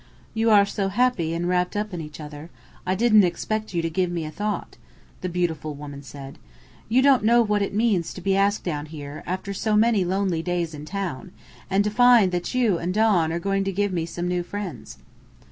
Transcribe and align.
"You 0.33 0.49
are 0.49 0.65
so 0.65 0.87
happy 0.87 1.31
and 1.35 1.47
wrapped 1.47 1.77
up 1.77 1.93
in 1.93 2.01
each 2.01 2.19
other, 2.19 2.49
I 2.87 2.95
didn't 2.95 3.23
expect 3.23 3.71
you 3.75 3.83
to 3.83 3.89
give 3.91 4.17
a 4.17 4.29
thought 4.31 4.71
to 4.71 4.77
me," 4.79 4.83
the 5.21 5.29
beautiful 5.29 5.75
woman 5.75 6.01
said. 6.01 6.39
"You 6.89 7.03
don't 7.03 7.23
know 7.23 7.43
what 7.43 7.61
it 7.61 7.75
means 7.75 8.11
to 8.15 8.19
be 8.21 8.35
asked 8.35 8.63
down 8.63 8.87
here, 8.87 9.21
after 9.27 9.53
so 9.53 9.75
many 9.75 10.03
lonely 10.03 10.41
days 10.41 10.73
in 10.73 10.85
town, 10.85 11.31
and 11.69 11.83
to 11.83 11.91
find 11.91 12.31
that 12.31 12.55
you 12.55 12.79
and 12.79 12.91
Don 12.95 13.31
are 13.31 13.37
going 13.39 13.63
to 13.63 13.71
give 13.71 13.93
me 13.93 14.07
some 14.07 14.27
new 14.27 14.41
friends." 14.41 14.97